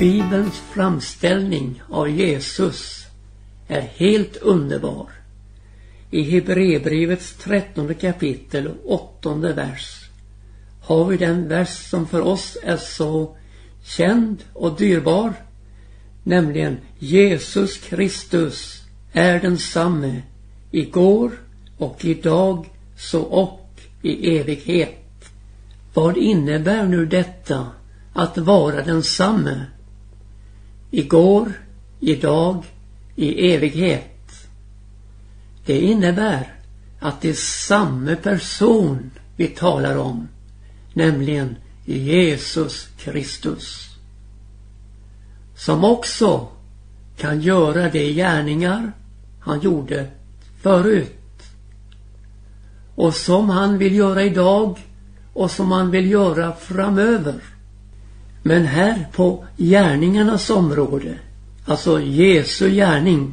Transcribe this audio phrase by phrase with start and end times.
[0.00, 3.06] Bibelns framställning av Jesus
[3.68, 5.08] är helt underbar.
[6.10, 10.08] I Hebreerbrevets trettonde kapitel och åttonde vers
[10.80, 13.36] har vi den vers som för oss är så
[13.82, 15.32] känd och dyrbar.
[16.22, 20.22] Nämligen Jesus Kristus är densamme
[20.70, 21.30] igår
[21.78, 25.30] och idag så och i evighet.
[25.94, 27.66] Vad innebär nu detta
[28.12, 29.66] att vara densamme?
[30.90, 31.52] Igår,
[32.00, 32.64] idag,
[33.16, 34.48] i evighet.
[35.66, 36.54] Det innebär
[37.00, 37.34] att det är
[37.66, 40.28] samma person vi talar om,
[40.94, 43.86] nämligen Jesus Kristus.
[45.56, 46.48] Som också
[47.16, 48.92] kan göra de gärningar
[49.40, 50.10] han gjorde
[50.62, 51.42] förut.
[52.94, 54.78] Och som han vill göra idag
[55.32, 57.34] och som han vill göra framöver.
[58.42, 61.18] Men här på gärningarnas område,
[61.64, 63.32] alltså Jesu gärning,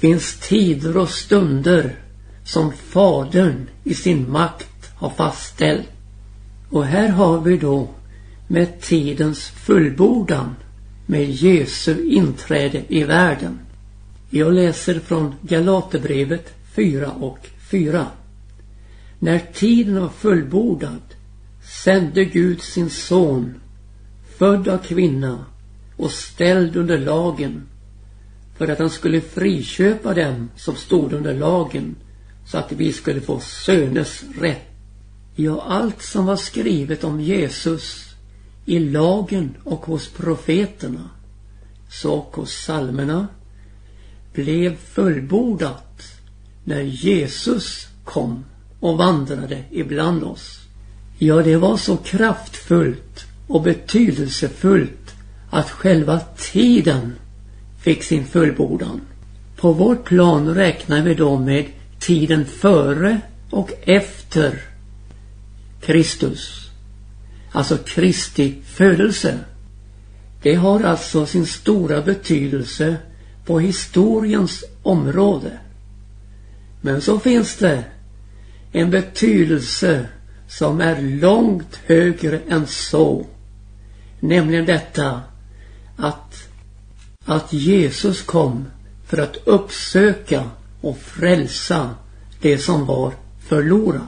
[0.00, 1.96] finns tider och stunder
[2.44, 5.88] som Fadern i sin makt har fastställt.
[6.70, 7.88] Och här har vi då
[8.48, 10.54] med tidens fullbordan
[11.06, 13.58] med Jesu inträde i världen.
[14.30, 17.38] Jag läser från Galaterbrevet 4 och
[17.70, 18.06] 4.
[19.18, 21.02] När tiden var fullbordad
[21.84, 23.54] sände Gud sin son,
[24.42, 25.44] född av kvinna
[25.96, 27.62] och ställd under lagen,
[28.56, 31.96] för att han skulle friköpa dem som stod under lagen,
[32.46, 34.68] så att vi skulle få söners rätt.
[35.34, 38.14] Ja, allt som var skrivet om Jesus
[38.64, 41.10] i lagen och hos profeterna,
[41.90, 43.28] så och hos psalmerna,
[44.32, 46.02] blev fullbordat
[46.64, 48.44] när Jesus kom
[48.80, 50.58] och vandrade ibland oss.
[51.18, 55.14] Ja, det var så kraftfullt och betydelsefullt
[55.50, 57.12] att själva tiden
[57.80, 59.00] fick sin fullbordan.
[59.56, 61.66] På vårt plan räknar vi då med
[61.98, 63.20] tiden före
[63.50, 64.62] och efter
[65.80, 66.70] Kristus.
[67.52, 69.38] Alltså Kristi födelse.
[70.42, 72.96] Det har alltså sin stora betydelse
[73.46, 75.58] på historiens område.
[76.80, 77.84] Men så finns det
[78.72, 80.06] en betydelse
[80.58, 83.26] som är långt högre än så.
[84.20, 85.20] Nämligen detta
[85.96, 86.48] att,
[87.24, 88.64] att Jesus kom
[89.06, 91.90] för att uppsöka och frälsa
[92.40, 94.02] det som var förlorat.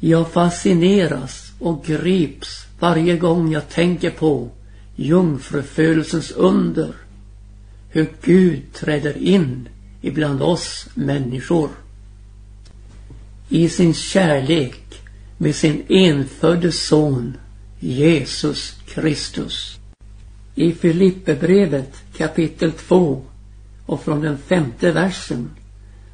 [0.00, 4.50] Jag fascineras och grips varje gång jag tänker på
[4.96, 6.94] jungfrufödelsens under.
[7.88, 9.68] Hur Gud träder in
[10.02, 11.70] ibland oss människor.
[13.48, 14.83] I sin kärlek
[15.44, 17.36] med sin enfödde son
[17.80, 19.78] Jesus Kristus.
[20.54, 23.22] I Filipperbrevet kapitel 2
[23.86, 25.50] och från den femte versen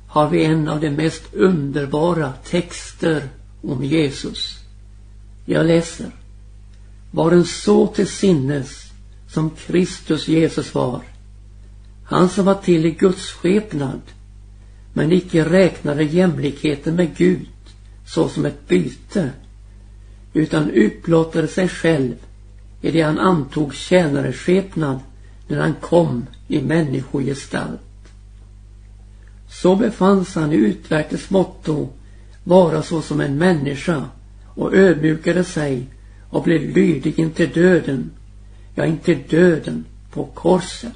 [0.09, 3.29] har vi en av de mest underbara texter
[3.63, 4.59] om Jesus.
[5.47, 6.11] Jag läser.
[7.11, 8.91] Var en så till sinnes
[9.29, 11.03] som Kristus Jesus var.
[12.05, 14.01] Han som var till i Guds skepnad
[14.93, 17.47] men icke räknade jämlikheten med Gud
[18.15, 19.31] såsom ett byte
[20.33, 22.15] utan utblottade sig själv
[22.81, 25.01] i det han antog tjänareskepnad
[25.49, 27.81] när han kom i människogestalt.
[29.51, 31.89] Så befanns han i utvärtes motto
[32.45, 34.05] vara såsom en människa
[34.47, 35.87] och ödmjukade sig
[36.31, 38.11] och blev lydig intill döden,
[38.75, 40.93] ja intill döden på korset.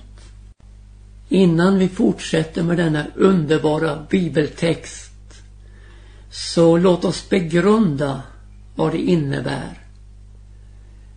[1.29, 5.04] Innan vi fortsätter med denna underbara bibeltext
[6.35, 8.23] så låt oss begrunda
[8.75, 9.79] vad det innebär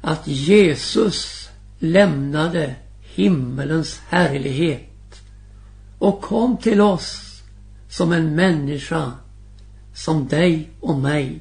[0.02, 5.22] att Jesus lämnade himmelens härlighet
[6.00, 7.42] och kom till oss
[7.90, 9.12] som en människa
[9.94, 11.40] som dig och mig.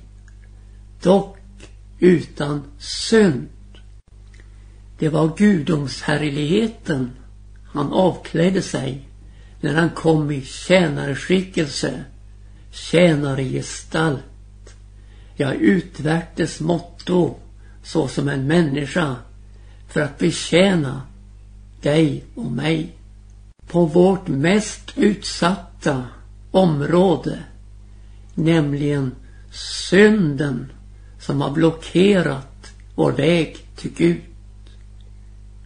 [1.02, 1.38] Dock
[1.98, 3.48] utan synd.
[4.98, 7.10] Det var gudomshärligheten
[7.64, 9.08] han avklädde sig
[9.60, 12.04] när han kom i tjänarskickelse,
[12.76, 14.22] tjänargestalt.
[15.36, 17.34] Ja, utvärtes motto
[17.82, 19.16] såsom en människa
[19.88, 21.02] för att betjäna
[21.82, 22.96] dig och mig.
[23.66, 26.04] På vårt mest utsatta
[26.50, 27.38] område,
[28.34, 29.14] nämligen
[29.90, 30.72] synden
[31.20, 34.20] som har blockerat vår väg till Gud.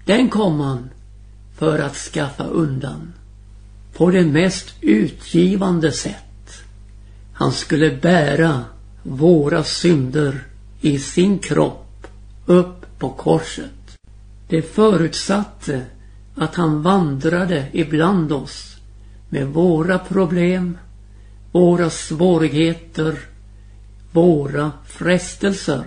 [0.04, 0.90] Den kom han
[1.56, 3.12] för att skaffa undan
[3.92, 6.29] på det mest utgivande sätt.
[7.40, 8.64] Han skulle bära
[9.02, 10.44] våra synder
[10.81, 12.06] i sin kropp
[12.46, 13.98] upp på korset.
[14.48, 15.87] Det förutsatte
[16.34, 18.76] att han vandrade ibland oss
[19.28, 20.78] med våra problem,
[21.52, 23.19] våra svårigheter,
[24.12, 25.84] våra frestelser.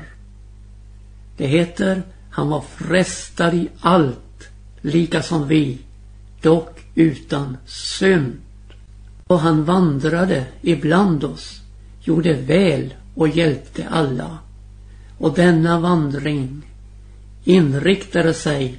[1.38, 4.50] Det heter han var frestad i allt,
[4.81, 5.79] lika som vi,
[6.41, 8.42] dock utan synd.
[9.27, 11.61] Och han vandrade ibland oss,
[12.01, 14.37] gjorde väl och hjälpte alla.
[15.17, 16.61] Och denna vandring
[17.43, 18.77] inriktade sig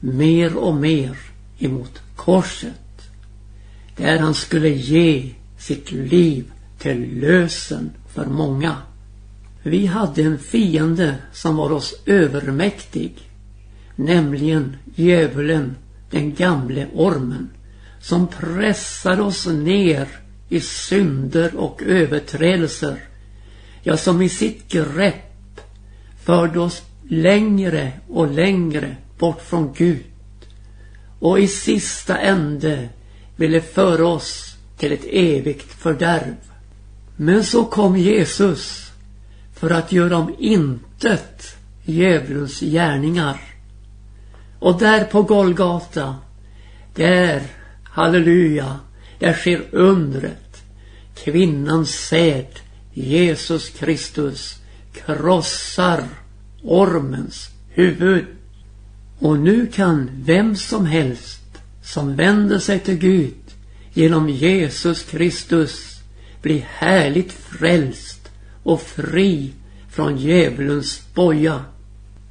[0.00, 1.18] mer och mer
[1.58, 3.10] emot korset.
[3.96, 8.76] Där han skulle ge sitt liv till lösen för många.
[9.62, 13.12] Vi hade en fiende som var oss övermäktig.
[13.96, 15.76] Nämligen djävulen,
[16.10, 17.48] den gamle ormen.
[18.00, 20.08] Som pressade oss ner
[20.48, 22.96] i synder och överträdelser.
[23.82, 25.60] Ja, som i sitt grepp
[26.24, 30.04] förde oss längre och längre bort från Gud.
[31.18, 32.88] Och i sista ände
[33.36, 36.34] ville föra oss till ett evigt fördärv.
[37.16, 38.92] Men så kom Jesus
[39.54, 43.40] för att göra om intet djävulens gärningar.
[44.58, 46.16] Och där på Golgata,
[46.94, 47.42] där,
[47.96, 48.80] halleluja,
[49.18, 50.62] där sker undret.
[51.14, 52.46] Kvinnans säd,
[52.92, 54.56] Jesus Kristus,
[54.92, 56.04] krossar
[56.62, 58.24] ormens huvud.
[59.18, 61.42] Och nu kan vem som helst
[61.82, 63.34] som vänder sig till Gud
[63.92, 66.00] genom Jesus Kristus
[66.42, 68.30] bli härligt frälst
[68.62, 69.52] och fri
[69.90, 71.64] från djävulens boja.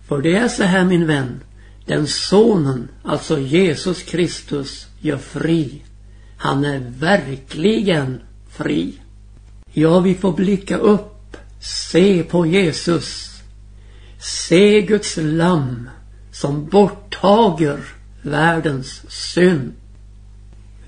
[0.07, 1.39] För det är så här min vän,
[1.85, 5.81] den sonen, alltså Jesus Kristus, gör fri.
[6.37, 8.93] Han är verkligen fri.
[9.73, 13.31] Ja, vi får blicka upp, se på Jesus.
[14.19, 15.89] Se Guds lamm
[16.31, 17.79] som borttager
[18.21, 19.73] världens synd.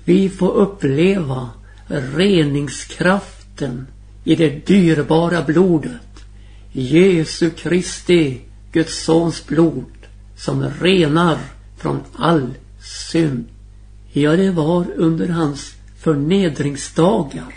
[0.04, 1.50] Vi får uppleva
[1.86, 3.86] reningskraften
[4.24, 6.24] i det dyrbara blodet.
[6.72, 8.40] Jesu Kristi,
[8.72, 9.92] Guds sons blod,
[10.36, 11.38] som renar
[11.76, 12.54] från all
[13.10, 13.44] synd.
[14.18, 17.54] Ja, det var under hans förnedringsdagar,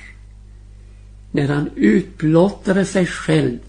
[1.31, 3.59] när han utblottade sig själv,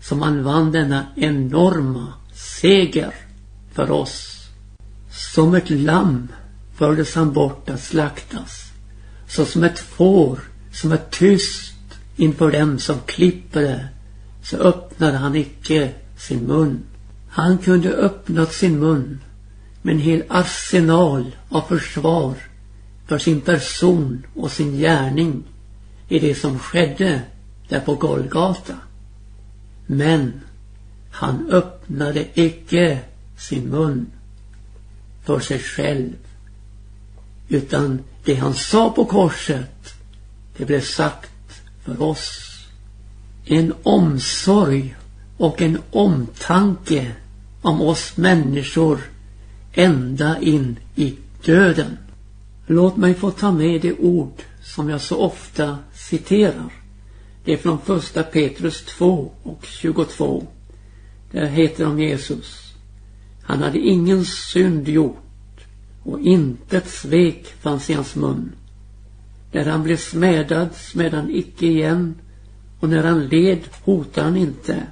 [0.00, 3.14] som han vann denna enorma seger
[3.72, 4.48] för oss.
[5.10, 6.28] Som ett lamm
[6.74, 8.72] fördes han bort att slaktas.
[9.28, 10.40] Så som ett får
[10.72, 11.74] som är tyst
[12.16, 13.88] inför dem som klipper det,
[14.42, 16.80] så öppnade han icke sin mun.
[17.28, 19.20] Han kunde öppnat sin mun
[19.86, 22.34] med en hel arsenal av försvar
[23.06, 25.44] för sin person och sin gärning
[26.08, 27.22] i det som skedde
[27.68, 28.74] där på Golgata.
[29.86, 30.40] Men
[31.10, 32.98] han öppnade icke
[33.38, 34.06] sin mun
[35.24, 36.12] för sig själv.
[37.48, 39.94] Utan det han sa på korset,
[40.56, 42.58] det blev sagt för oss.
[43.44, 44.96] En omsorg
[45.36, 47.12] och en omtanke
[47.62, 49.00] om oss människor
[49.76, 51.14] ända in i
[51.44, 51.98] döden.
[52.66, 56.72] Låt mig få ta med det ord som jag så ofta citerar.
[57.44, 60.46] Det är från första Petrus 2 och 22.
[61.30, 62.72] Där heter om Jesus.
[63.42, 65.66] Han hade ingen synd gjort
[66.02, 68.52] och intet svek fanns i hans mun.
[69.52, 72.14] När han blev smädad smäd han icke igen
[72.80, 74.82] och när han led hotade han inte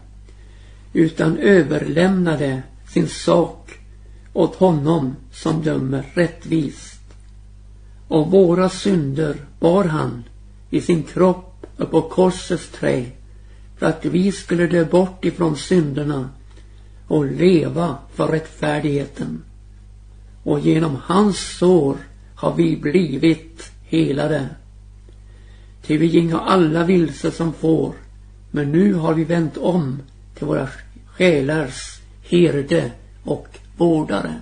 [0.93, 3.79] utan överlämnade sin sak
[4.35, 7.01] åt honom som dömer rättvist.
[8.09, 10.25] Och våra synder bar han
[10.71, 13.05] i sin kropp upp på korsets trä
[13.77, 16.31] för att vi skulle dö bort ifrån synderna
[17.07, 19.45] och leva för rättfärdigheten.
[20.43, 21.97] Och genom hans sår
[22.35, 24.49] har vi blivit helade.
[25.87, 27.93] Ty vi gingo alla vilse som får,
[28.51, 30.03] men nu har vi vänt om
[30.35, 30.69] till våra
[31.07, 32.93] själars herde
[33.25, 34.41] och vårdare.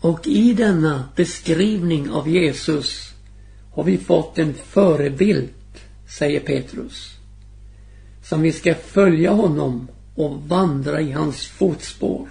[0.00, 3.12] Och i denna beskrivning av Jesus
[3.72, 5.50] har vi fått en förebild,
[6.06, 7.18] säger Petrus
[8.28, 12.28] som vi ska följa honom och vandra i hans fotspår.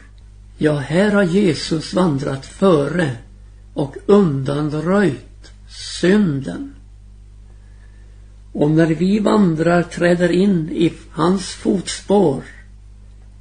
[0.57, 3.11] Ja, här har Jesus vandrat före
[3.73, 5.51] och undanröjt
[5.99, 6.75] synden.
[8.53, 12.43] Och när vi vandrar, träder in i hans fotspår,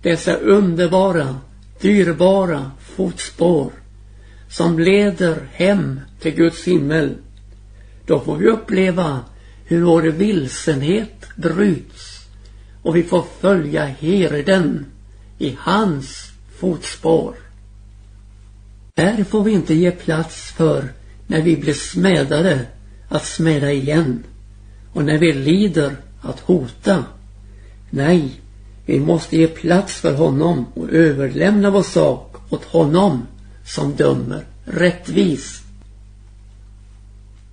[0.02, 1.36] dessa underbara,
[1.80, 3.70] dyrbara fotspår
[4.48, 7.14] som leder hem till Guds himmel,
[8.06, 9.20] då får vi uppleva
[9.64, 12.26] hur vår vilsenhet bryts
[12.82, 14.86] och vi får följa herden
[15.38, 17.34] i hans fotspår.
[18.94, 20.84] Där får vi inte ge plats för
[21.26, 22.60] när vi blir smädade
[23.08, 24.22] att smäda igen
[24.92, 27.04] och när vi lider att hota.
[27.90, 28.40] Nej,
[28.86, 33.26] vi måste ge plats för honom och överlämna vår sak åt honom
[33.64, 35.62] som dömer rättvist.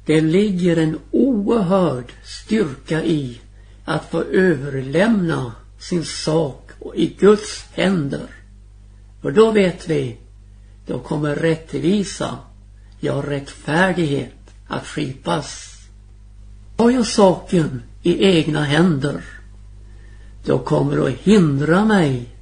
[0.05, 3.41] Det ligger en oerhörd styrka i
[3.85, 8.27] att få överlämna sin sak i Guds händer.
[9.21, 10.17] För då vet vi,
[10.87, 12.37] då kommer rättvisa,
[12.99, 14.33] ja rättfärdighet
[14.67, 15.69] att skipas.
[16.77, 19.23] Har jag saken i egna händer,
[20.45, 22.32] då kommer det att hindra mig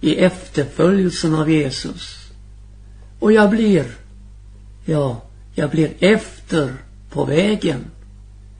[0.00, 2.18] i efterföljelsen av Jesus.
[3.18, 3.86] Och jag blir,
[4.84, 5.22] ja,
[5.54, 6.74] jag blir efter
[7.10, 7.84] på vägen.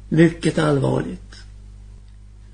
[0.09, 1.35] Mycket allvarligt.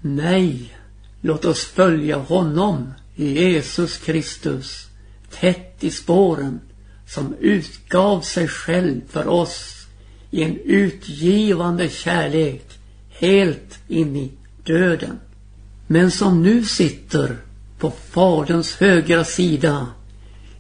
[0.01, 0.77] Nej,
[1.21, 4.87] låt oss följa honom, Jesus Kristus,
[5.31, 6.61] tätt i spåren
[7.07, 9.87] som utgav sig själv för oss
[10.31, 12.79] i en utgivande kärlek
[13.11, 14.33] helt in i
[14.65, 15.19] döden.
[15.87, 17.37] Men som nu sitter
[17.79, 19.87] på Faderns högra sida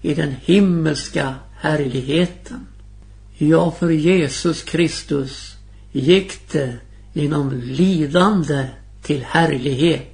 [0.02, 2.66] i den himmelska härligheten.
[3.36, 5.56] Ja, för Jesus Kristus
[5.92, 6.76] gick det
[7.12, 8.68] genom lidande
[9.02, 10.10] till härlighet.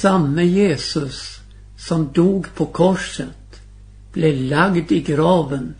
[0.00, 1.40] Samme Jesus
[1.78, 3.62] som dog på korset
[4.12, 5.74] blev lagd i graven,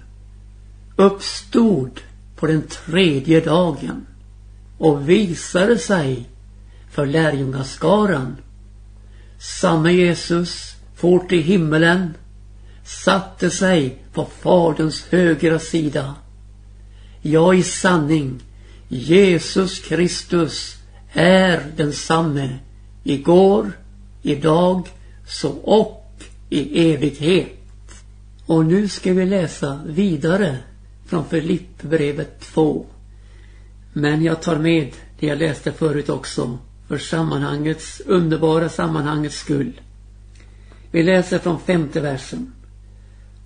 [0.96, 2.00] uppstod
[2.36, 4.06] på den tredje dagen
[4.78, 6.28] och visade sig
[6.90, 8.36] för lärjungaskaran.
[9.42, 12.14] Samme Jesus for till himmelen
[12.84, 16.14] satte sig på Faderns högra sida.
[17.22, 18.40] Ja, i sanning,
[18.88, 20.76] Jesus Kristus
[21.12, 22.58] är densamme
[23.04, 23.72] igår,
[24.22, 24.88] idag,
[25.26, 27.58] så och i evighet.
[28.46, 30.58] Och nu ska vi läsa vidare
[31.06, 32.86] från Filippbrevet 2.
[33.92, 36.58] Men jag tar med det jag läste förut också,
[36.88, 39.80] för sammanhangets, underbara sammanhangets skull.
[40.90, 42.52] Vi läser från femte versen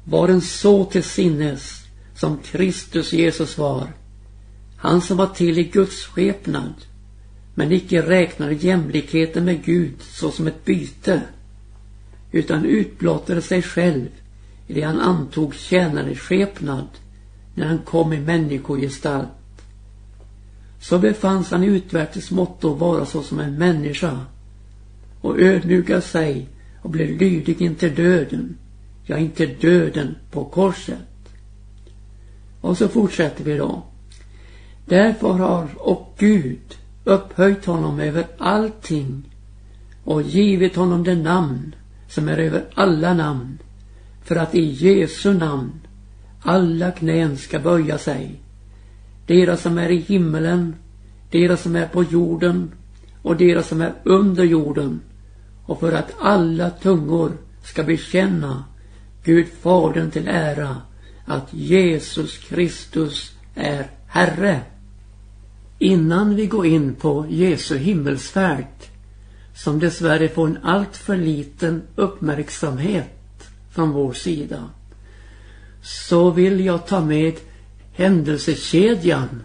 [0.04, 1.82] var en så till sinnes
[2.14, 3.92] som Kristus Jesus var.
[4.76, 6.74] Han som var till i Guds skepnad
[7.54, 11.22] men icke räknade jämlikheten med Gud såsom ett byte
[12.32, 14.08] utan utblottade sig själv
[14.66, 15.54] i det han antog
[16.16, 16.88] skepnad
[17.54, 19.28] när han kom i människogestalt.
[20.80, 24.20] Så befanns han i utvärtes motto vara såsom en människa
[25.20, 26.48] och ödmjuka sig
[26.82, 28.56] och blev lydig intill döden
[29.06, 30.98] ja inte döden på korset.
[32.60, 33.82] Och så fortsätter vi då.
[34.86, 39.22] Därför har och Gud upphöjt honom över allting
[40.04, 41.74] och givit honom det namn
[42.08, 43.58] som är över alla namn
[44.24, 45.72] för att i Jesu namn
[46.40, 48.40] alla knän ska böja sig.
[49.26, 50.74] Deras som är i himmelen,
[51.30, 52.72] deras som är på jorden
[53.22, 55.00] och deras som är under jorden
[55.66, 58.64] och för att alla tungor ska bekänna
[59.24, 60.76] Gud Fadern till ära
[61.24, 64.60] att Jesus Kristus är Herre.
[65.78, 68.66] Innan vi går in på Jesu himmelsfärd
[69.54, 74.70] som dessvärre får en alltför liten uppmärksamhet från vår sida
[75.82, 77.34] så vill jag ta med
[77.96, 79.44] händelsekedjan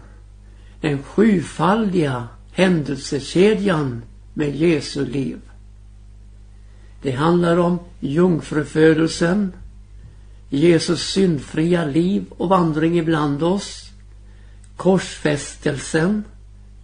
[0.82, 4.02] den sjufaldiga händelsekedjan
[4.34, 5.40] med Jesu liv.
[7.02, 9.52] Det handlar om jungfrufödelsen,
[10.48, 13.90] Jesus syndfria liv och vandring ibland oss,
[14.76, 16.24] korsfästelsen,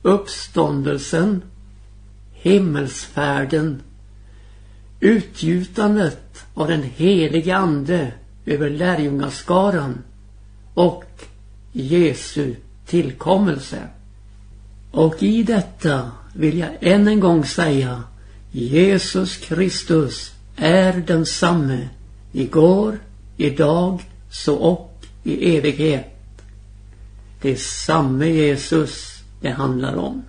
[0.03, 1.43] uppståndelsen,
[2.33, 3.83] himmelsfärden,
[5.01, 8.13] utgjutandet av den helige Ande
[8.47, 10.03] över lärjungaskaran
[10.75, 11.05] och
[11.73, 12.55] Jesu
[12.87, 13.89] tillkommelse.
[14.91, 18.03] Och i detta vill jag än en gång säga
[18.51, 21.89] Jesus Kristus är densamme
[22.33, 22.99] igår,
[23.37, 26.07] idag, så och i evighet.
[27.43, 30.23] Det är samme Jesus det handlar om.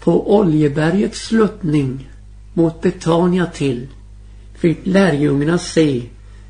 [0.00, 2.10] På Oljebergets sluttning
[2.54, 3.86] mot Betania till
[4.54, 6.02] fick lärjungarna se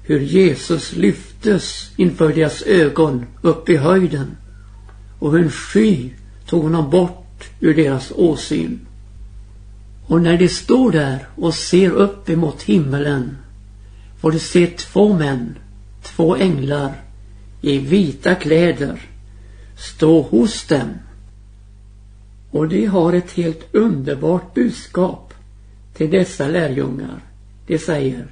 [0.03, 0.93] hur Jesus
[1.37, 4.37] lyftes inför deras ögon upp i höjden
[5.19, 6.11] och hur en sky
[6.47, 8.81] tog honom bort ur deras åsyn.
[10.07, 13.37] Och när de står där och ser upp emot himmelen
[14.21, 15.59] får de se två män
[16.03, 16.93] två änglar
[17.63, 19.01] i vita kläder
[19.79, 20.91] stå hos dem.
[22.51, 25.35] Och de har ett helt underbart budskap
[25.95, 27.21] till dessa lärjungar.
[27.67, 28.27] De säger,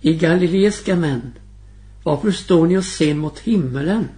[0.00, 1.32] i galileiska män,
[2.08, 4.08] varför står ni och ser mot himmelen?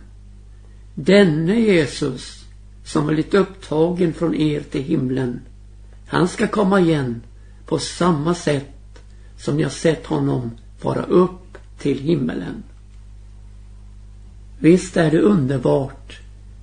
[0.95, 2.45] Denne Jesus
[2.85, 5.41] som är lite upptagen från er till himlen.
[6.07, 7.23] Han ska komma igen
[7.67, 9.03] på samma sätt
[9.37, 12.63] som ni har sett honom fara upp till himmelen.
[14.59, 16.21] Visst är det underbart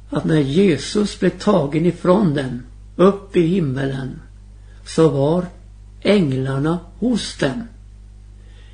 [0.09, 2.63] att när Jesus blev tagen ifrån dem
[2.95, 4.21] upp i himmelen
[4.85, 5.45] så var
[6.01, 7.63] änglarna hos dem.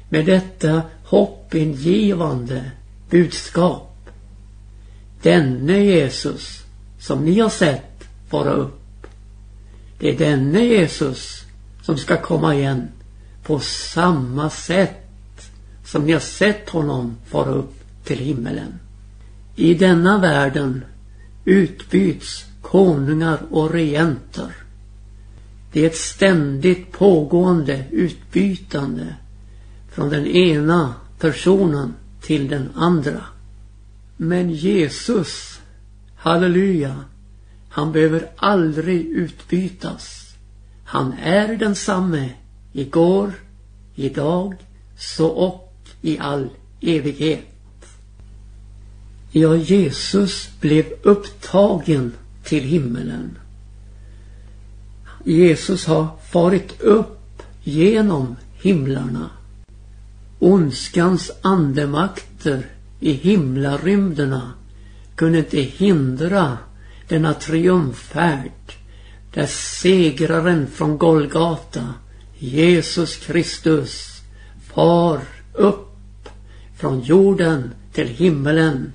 [0.09, 0.81] Med detta
[1.13, 2.71] hoppingivande
[3.09, 4.09] budskap.
[5.21, 6.63] Denne Jesus
[6.99, 9.07] som ni har sett fara upp.
[9.99, 11.43] Det är denne Jesus
[11.81, 12.87] som ska komma igen
[13.43, 15.51] på samma sätt
[15.85, 18.79] som ni har sett honom fara upp till himmelen.
[19.55, 20.85] I denna världen
[21.45, 24.55] utbyts konungar och regenter.
[25.71, 29.15] Det är ett ständigt pågående utbytande
[29.91, 30.93] från den ena
[31.23, 33.21] personen till den andra.
[34.17, 35.59] Men Jesus,
[36.15, 37.03] halleluja,
[37.69, 40.35] han behöver aldrig utbytas.
[40.85, 42.29] Han är densamme
[42.73, 43.31] igår,
[43.95, 44.55] idag,
[44.97, 46.49] så och i all
[46.81, 47.45] evighet.
[49.31, 52.13] Ja, Jesus blev upptagen
[52.43, 53.37] till himmelen.
[55.25, 59.29] Jesus har farit upp genom himlarna.
[60.43, 62.65] Ondskans andemakter
[62.99, 64.53] i himlarymderna
[65.15, 66.57] kunde inte hindra
[67.07, 68.73] denna triumfärd
[69.33, 71.93] där segraren från Golgata,
[72.37, 74.21] Jesus Kristus,
[74.73, 75.21] far
[75.53, 76.29] upp
[76.75, 78.93] från jorden till himmelen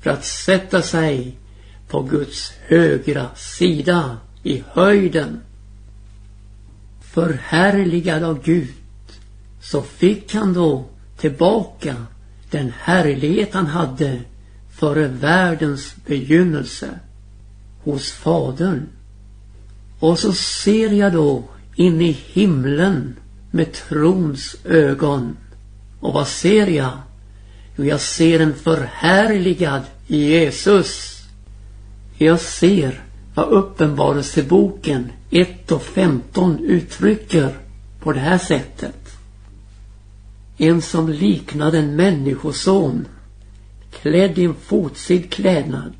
[0.00, 1.38] för att sätta sig
[1.88, 5.40] på Guds högra sida i höjden.
[7.00, 8.83] Förhärligad av Gud
[9.64, 10.84] så fick han då
[11.16, 11.96] tillbaka
[12.50, 14.20] den härlighet han hade
[14.70, 16.88] före världens begynnelse
[17.84, 18.86] hos Fadern.
[19.98, 21.42] Och så ser jag då
[21.76, 23.16] in i himlen
[23.50, 25.36] med trons ögon.
[26.00, 26.92] Och vad ser jag?
[27.76, 31.22] Jo, jag ser en förhärligad Jesus.
[32.18, 33.02] Jag ser
[33.34, 37.54] vad Uppenbarelseboken 1 och 15 uttrycker
[38.00, 39.03] på det här sättet.
[40.56, 43.06] En som liknade en människoson
[43.90, 45.92] klädd i en fotsid klädnad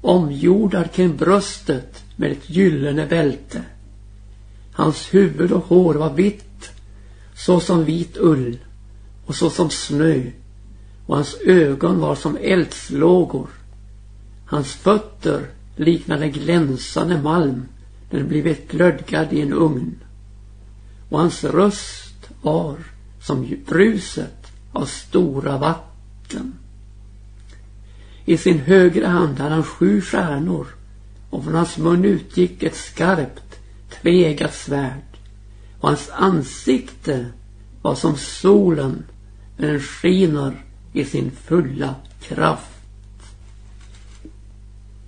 [0.00, 3.62] omgjordad kring bröstet med ett gyllene bälte.
[4.72, 6.70] Hans huvud och hår var vitt
[7.36, 8.58] så som vit ull
[9.26, 10.22] och så som snö
[11.06, 13.48] och hans ögon var som eldslågor.
[14.46, 17.68] Hans fötter liknade glänsande malm
[18.10, 19.94] när den blivit glödgad i en ugn.
[21.08, 22.76] Och hans röst var
[23.26, 26.54] som bruset av stora vatten.
[28.24, 30.66] I sin högra hand hade han sju stjärnor
[31.30, 33.58] och från hans mun utgick ett skarpt,
[34.00, 35.18] tvegat svärd.
[35.80, 37.26] Och hans ansikte
[37.82, 39.04] var som solen
[39.56, 42.80] när den skiner i sin fulla kraft.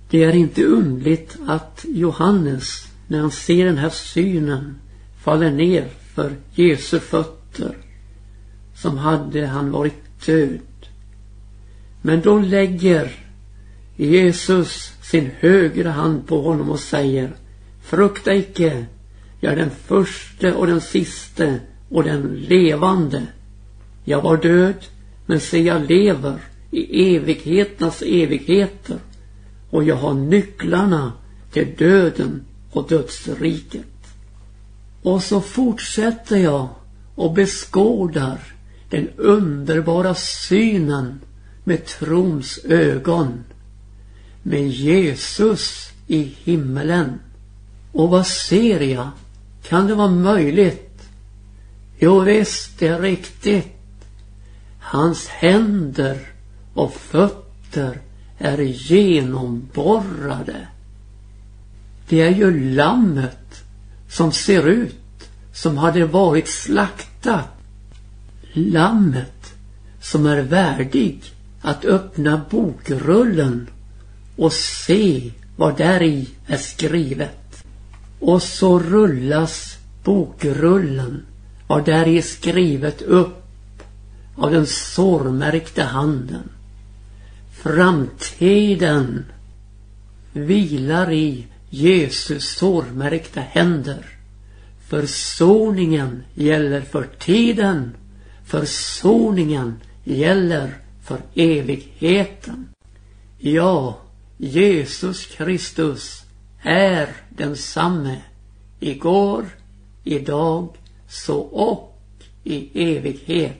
[0.09, 4.75] Det är inte undligt att Johannes, när han ser den här synen,
[5.23, 7.88] faller ner för Jesu fötter.
[8.81, 10.59] Som hade han varit död.
[12.01, 13.11] Men då lägger
[13.95, 17.31] Jesus sin högra hand på honom och säger
[17.81, 18.85] Frukta icke,
[19.39, 23.27] jag är den första och den siste och den levande.
[24.03, 24.85] Jag var död,
[25.25, 26.39] men se jag lever
[26.71, 28.97] i evigheternas evigheter
[29.69, 31.13] och jag har nycklarna
[31.51, 33.85] till döden och dödsriket.
[35.01, 36.67] Och så fortsätter jag
[37.15, 38.39] och beskådar
[38.89, 41.19] den underbara synen
[41.63, 43.43] med trons ögon.
[44.43, 47.19] Med Jesus i himmelen.
[47.91, 49.09] Och vad ser jag?
[49.63, 51.09] Kan det vara möjligt?
[51.99, 53.67] Jo visst, det är riktigt.
[54.79, 56.19] Hans händer
[56.73, 58.01] och fötter
[58.37, 60.67] är genomborrade.
[62.09, 63.63] Det är ju lammet
[64.09, 64.95] som ser ut
[65.53, 67.58] som hade varit slaktat.
[68.53, 69.53] Lammet
[70.01, 71.21] som är värdig
[71.61, 73.67] att öppna bokrullen
[74.35, 77.63] och se vad där i är skrivet.
[78.19, 81.25] Och så rullas bokrullen,
[81.67, 83.83] vad där är skrivet upp
[84.35, 86.49] av den sårmärkta handen.
[87.51, 89.25] Framtiden
[90.33, 94.05] vilar i Jesus sårmärkta händer.
[94.87, 97.91] Försoningen gäller för tiden.
[98.49, 102.69] Försoningen gäller för evigheten.
[103.37, 103.97] Ja,
[104.37, 106.23] Jesus Kristus
[106.63, 108.21] är densamme
[108.79, 109.45] igår,
[110.03, 110.69] idag,
[111.07, 112.01] så och
[112.43, 113.57] i evighet.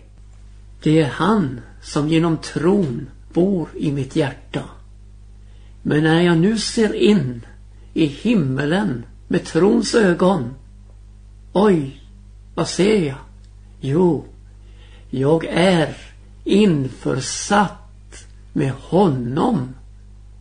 [0.83, 4.63] Det är han som genom tron bor i mitt hjärta.
[5.81, 7.45] Men när jag nu ser in
[7.93, 10.53] i himmelen med trons ögon.
[11.53, 12.03] Oj,
[12.55, 13.17] vad ser jag?
[13.81, 14.25] Jo,
[15.09, 15.95] jag är
[16.43, 19.75] införsatt med honom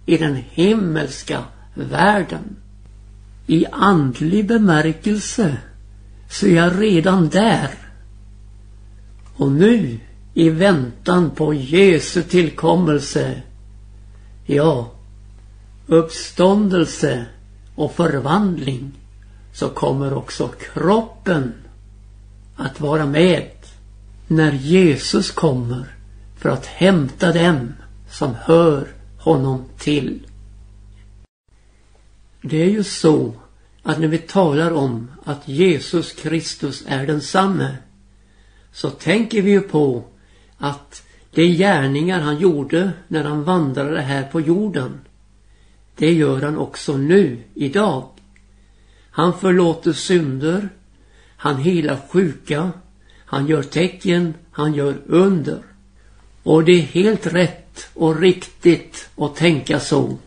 [0.07, 2.57] i den himmelska världen.
[3.47, 5.57] I andlig bemärkelse
[6.31, 7.71] så är jag redan där.
[9.37, 10.01] Och nu
[10.35, 13.43] i väntan på Jesu tillkommelse,
[14.47, 14.91] ja,
[15.87, 17.27] uppståndelse
[17.75, 18.93] och förvandling
[19.53, 21.55] så kommer också kroppen
[22.57, 23.58] att vara med
[24.29, 25.97] när Jesus kommer
[26.37, 27.73] för att hämta dem
[28.11, 28.89] som hör
[29.19, 30.27] honom till.
[32.43, 33.35] Det är ju så
[33.83, 37.77] att när vi talar om att Jesus Kristus är densamme
[38.73, 40.05] så tänker vi ju på
[40.59, 41.03] att
[41.35, 45.01] de gärningar han gjorde när han vandrade här på jorden
[45.99, 48.09] det gör han också nu, idag.
[49.11, 50.69] Han förlåter synder,
[51.37, 52.73] han helar sjuka,
[53.31, 55.63] han gör tecken, han gör under.
[56.43, 60.19] Och det är helt rätt och riktigt att tänka så.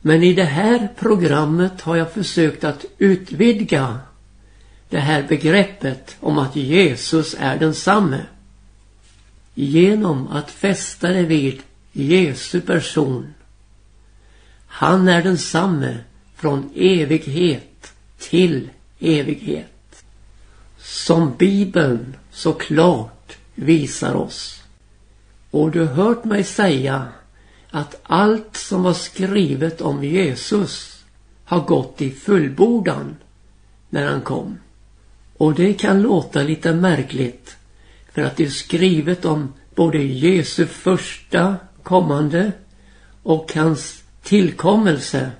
[0.00, 3.98] Men i det här programmet har jag försökt att utvidga
[4.88, 8.20] det här begreppet om att Jesus är densamme.
[9.54, 13.34] Genom att fästa det vid Jesu person.
[14.66, 15.98] Han är densamme
[16.36, 18.70] från evighet till
[19.00, 19.75] evighet.
[20.88, 24.62] Som Bibeln så klart visar oss.
[25.50, 27.08] Och du har hört mig säga
[27.70, 31.04] att allt som var skrivet om Jesus
[31.44, 33.16] har gått i fullbordan
[33.90, 34.58] när han kom.
[35.36, 37.56] Och det kan låta lite märkligt
[38.12, 42.52] för att det är skrivet om både Jesu första kommande
[43.22, 45.30] och hans tillkommelse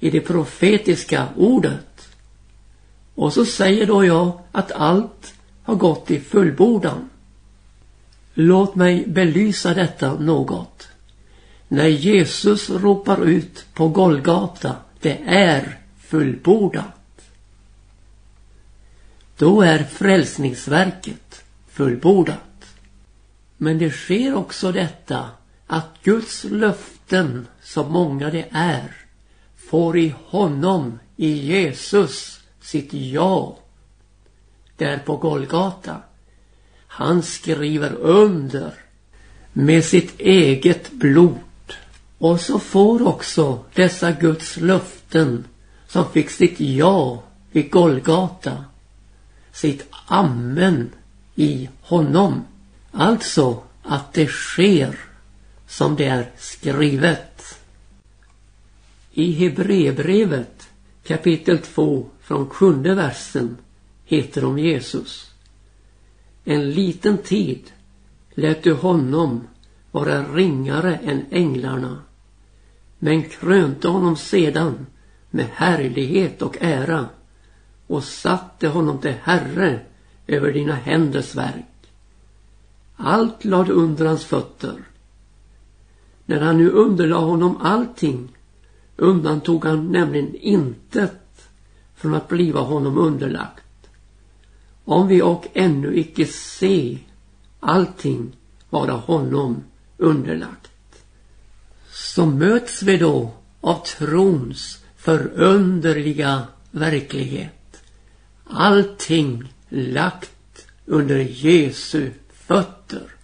[0.00, 1.93] i det profetiska ordet.
[3.14, 7.10] Och så säger då jag att allt har gått i fullbordan.
[8.34, 10.88] Låt mig belysa detta något.
[11.68, 17.30] När Jesus ropar ut på Golgata, det är fullbordat.
[19.38, 22.40] Då är frälsningsverket fullbordat.
[23.56, 25.30] Men det sker också detta
[25.66, 28.96] att Guds löften, så många det är,
[29.56, 33.56] får i honom, i Jesus, sitt ja.
[34.76, 35.96] Där på Golgata.
[36.86, 38.74] Han skriver under
[39.52, 41.38] med sitt eget blod.
[42.18, 45.44] Och så får också dessa Guds löften
[45.88, 47.22] som fick sitt ja
[47.52, 48.64] vid Golgata
[49.54, 50.92] sitt amen
[51.34, 52.44] i honom.
[52.90, 54.98] Alltså att det sker
[55.66, 57.58] som det är skrivet.
[59.12, 60.63] I Hebreerbrevet
[61.04, 63.56] kapitel 2 från sjunde versen
[64.04, 65.30] heter om Jesus.
[66.44, 67.72] En liten tid
[68.34, 69.48] lät du honom
[69.90, 72.02] vara ringare än änglarna
[72.98, 74.86] men krönte honom sedan
[75.30, 77.08] med härlighet och ära
[77.86, 79.80] och satte honom till herre
[80.26, 81.64] över dina händers verk.
[82.96, 84.84] Allt lade under hans fötter
[86.26, 88.28] när han nu underlade honom allting
[88.96, 91.48] undantog han nämligen intet
[91.94, 93.64] från att bliva honom underlagt.
[94.84, 96.98] Om vi och ännu icke se
[97.60, 98.36] allting
[98.70, 99.64] vara honom
[99.96, 100.70] underlagt.
[101.90, 103.30] Så möts vi då
[103.60, 107.82] av trons förunderliga verklighet.
[108.44, 113.14] Allting lagt under Jesu fötter.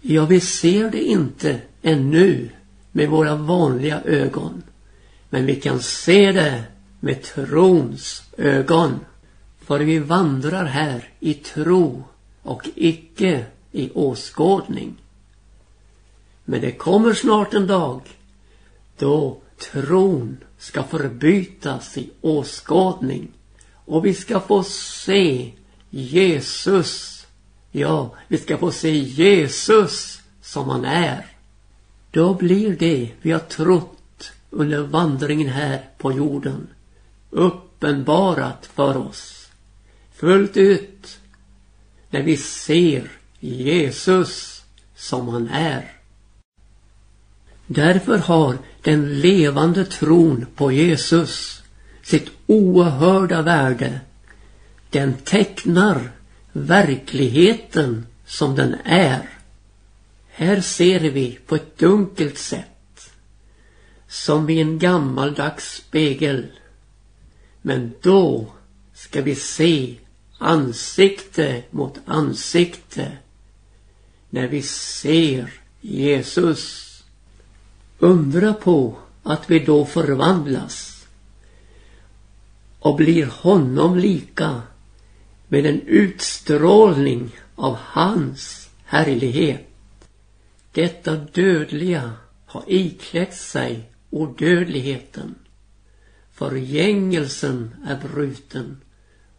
[0.00, 2.50] Ja, vi ser det inte ännu
[2.92, 4.62] med våra vanliga ögon.
[5.30, 6.64] Men vi kan se det
[7.00, 9.00] med trons ögon.
[9.60, 12.04] För vi vandrar här i tro
[12.42, 14.96] och icke i åskådning.
[16.44, 18.00] Men det kommer snart en dag
[18.98, 19.38] då
[19.72, 23.28] tron ska förbytas i åskådning
[23.84, 25.52] och vi ska få se
[25.90, 27.22] Jesus
[27.74, 31.26] Ja, vi ska få se Jesus som han är.
[32.12, 36.68] Då blir det vi har trott under vandringen här på jorden
[37.30, 39.48] uppenbarat för oss.
[40.14, 41.18] Fullt ut
[42.10, 44.62] när vi ser Jesus
[44.96, 45.92] som han är.
[47.66, 51.62] Därför har den levande tron på Jesus
[52.02, 54.00] sitt oerhörda värde.
[54.90, 56.10] Den tecknar
[56.52, 59.28] verkligheten som den är.
[60.34, 63.12] Här ser vi på ett dunkelt sätt.
[64.08, 66.46] Som i en gammaldags spegel.
[67.62, 68.46] Men då
[68.94, 69.96] ska vi se
[70.38, 73.12] ansikte mot ansikte.
[74.30, 76.88] När vi ser Jesus.
[77.98, 81.06] Undra på att vi då förvandlas
[82.78, 84.62] och blir honom lika
[85.48, 89.71] med en utstrålning av hans härlighet.
[90.72, 92.12] Detta dödliga
[92.46, 95.34] har iklätt sig odödligheten.
[96.32, 98.80] Förgängelsen är bruten.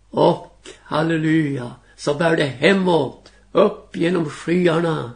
[0.10, 5.12] Och, halleluja, så bär det hemåt, upp genom skyarna.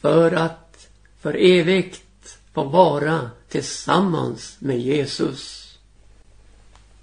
[0.00, 0.88] För att
[1.20, 5.60] för evigt få vara tillsammans med Jesus.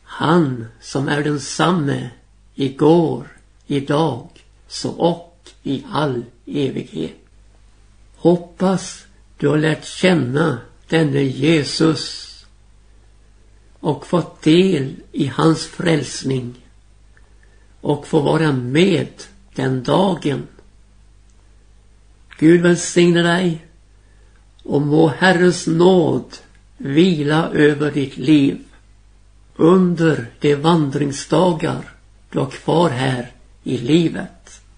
[0.04, 2.10] Han som är densamme
[2.56, 3.28] igår,
[3.68, 4.30] idag,
[4.68, 7.27] så och i all evighet.
[8.18, 9.06] Hoppas
[9.38, 10.58] du har lärt känna
[10.90, 12.28] denne Jesus
[13.80, 16.56] och fått del i hans frälsning
[17.82, 19.08] och få vara med
[19.56, 20.48] den dagen.
[22.40, 23.66] Gud välsigne dig
[24.64, 26.38] och må Herrens nåd
[26.78, 28.64] vila över ditt liv
[29.56, 31.94] under de vandringsdagar
[32.30, 33.32] du har kvar här
[33.64, 34.37] i livet.